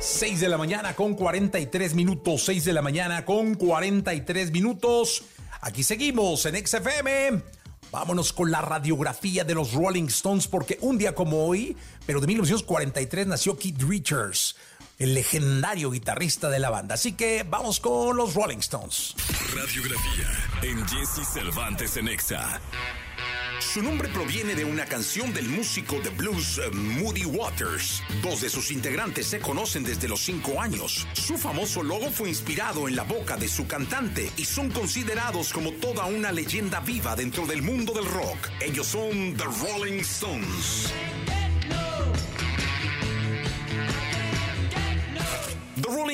[0.00, 5.24] 6 de la mañana con 43 minutos, 6 de la mañana con 43 minutos.
[5.60, 7.42] Aquí seguimos en XFM.
[7.90, 12.26] Vámonos con la radiografía de los Rolling Stones porque un día como hoy, pero de
[12.26, 14.56] 1943 nació Keith Richards,
[14.98, 16.94] el legendario guitarrista de la banda.
[16.94, 19.14] Así que vamos con los Rolling Stones.
[19.54, 20.26] Radiografía
[20.62, 22.60] en Jesse Cervantes en Exa.
[23.60, 28.02] Su nombre proviene de una canción del músico de blues eh, Moody Waters.
[28.22, 31.06] Dos de sus integrantes se conocen desde los cinco años.
[31.12, 35.72] Su famoso logo fue inspirado en la boca de su cantante y son considerados como
[35.72, 38.48] toda una leyenda viva dentro del mundo del rock.
[38.60, 40.92] Ellos son The Rolling Stones.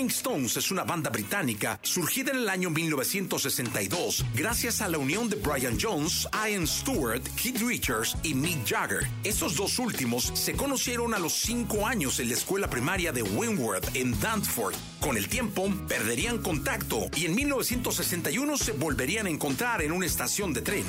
[0.04, 5.30] Rolling Stones es una banda británica surgida en el año 1962 gracias a la unión
[5.30, 9.08] de Brian Jones, Ian Stewart, Keith Richards y Mick Jagger.
[9.22, 13.96] Estos dos últimos se conocieron a los cinco años en la escuela primaria de Wentworth
[13.96, 14.74] en Danford.
[15.00, 20.52] Con el tiempo perderían contacto y en 1961 se volverían a encontrar en una estación
[20.52, 20.84] de tren.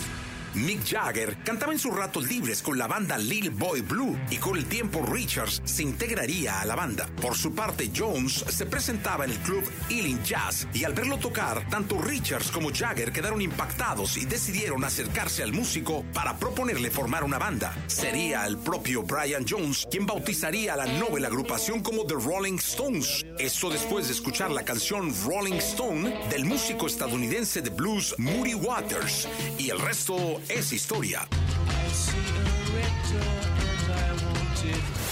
[0.55, 4.55] Mick Jagger cantaba en sus ratos libres con la banda Little Boy Blue y con
[4.55, 7.07] el tiempo Richards se integraría a la banda.
[7.21, 11.67] Por su parte, Jones se presentaba en el club Ealing Jazz y al verlo tocar,
[11.69, 17.37] tanto Richards como Jagger quedaron impactados y decidieron acercarse al músico para proponerle formar una
[17.37, 17.75] banda.
[17.87, 23.25] Sería el propio Brian Jones quien bautizaría la novela agrupación como The Rolling Stones.
[23.39, 29.27] Esto después de escuchar la canción Rolling Stone del músico estadounidense de blues Moody Waters
[29.57, 31.27] y el resto es historia.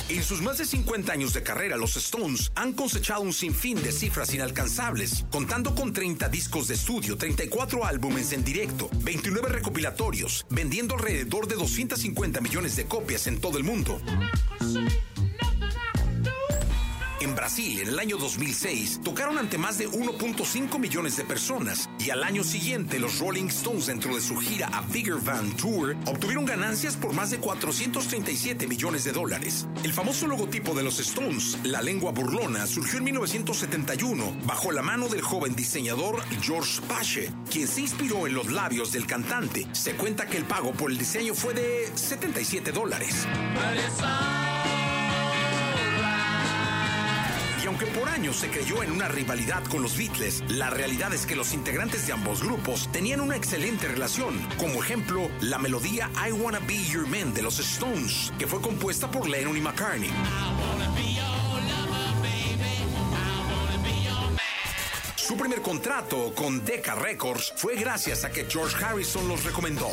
[0.09, 3.91] En sus más de 50 años de carrera, los Stones han cosechado un sinfín de
[3.91, 10.95] cifras inalcanzables, contando con 30 discos de estudio, 34 álbumes en directo, 29 recopilatorios, vendiendo
[10.95, 13.99] alrededor de 250 millones de copias en todo el mundo.
[17.23, 22.09] En Brasil, en el año 2006, tocaron ante más de 1.5 millones de personas y
[22.09, 26.43] al año siguiente los Rolling Stones dentro de su gira A Bigger Van Tour obtuvieron
[26.43, 29.65] ganancias por más de 437 millones de dólares.
[29.85, 35.07] El famoso logotipo de los Stones, la lengua burlona, surgió en 1971 bajo la mano
[35.07, 39.65] del joven diseñador George Pache, quien se inspiró en los labios del cantante.
[39.71, 43.25] Se cuenta que el pago por el diseño fue de 77 dólares.
[47.73, 51.35] Aunque por años se creyó en una rivalidad con los Beatles, la realidad es que
[51.35, 54.47] los integrantes de ambos grupos tenían una excelente relación.
[54.59, 59.09] Como ejemplo, la melodía I Wanna Be Your Man de los Stones, que fue compuesta
[59.09, 60.11] por Lennon y McCartney.
[65.15, 69.89] Su primer contrato con Decca Records fue gracias a que George Harrison los recomendó.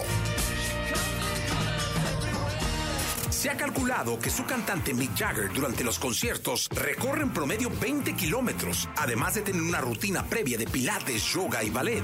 [3.40, 8.12] Se ha calculado que su cantante Mick Jagger durante los conciertos recorre en promedio 20
[8.12, 12.02] kilómetros, además de tener una rutina previa de pilates, yoga y ballet.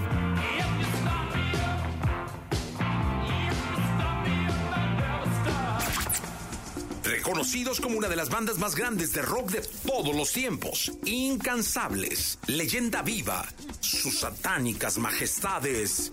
[7.05, 12.39] Reconocidos como una de las bandas más grandes de rock de todos los tiempos, incansables,
[12.47, 13.45] leyenda viva,
[13.81, 16.11] sus satánicas majestades,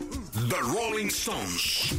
[0.50, 1.94] The Rolling Stones.